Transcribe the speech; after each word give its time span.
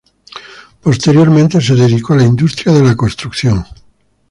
Posteriormente 0.81 1.61
se 1.61 1.75
dedicó 1.75 2.13
a 2.13 2.15
la 2.15 2.23
industria 2.25 2.73
de 2.73 2.81
la 2.83 2.95
construcción. 2.95 3.63